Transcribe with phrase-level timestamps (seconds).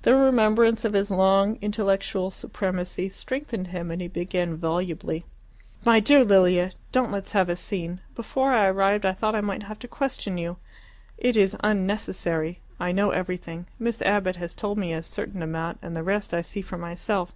[0.00, 5.26] The remembrance of his long intellectual supremacy strengthened him, and he began volubly
[5.84, 8.00] "My dear Lilia, don't let's have a scene.
[8.14, 10.56] Before I arrived I thought I might have to question you.
[11.18, 12.60] It is unnecessary.
[12.80, 13.66] I know everything.
[13.78, 17.34] Miss Abbott has told me a certain amount, and the rest I see for myself."